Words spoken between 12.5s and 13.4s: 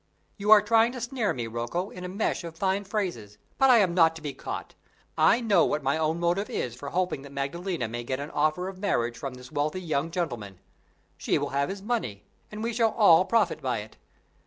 and we shall all